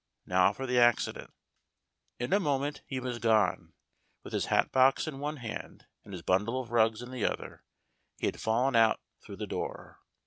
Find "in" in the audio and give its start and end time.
2.17-2.33, 5.05-5.19, 7.03-7.11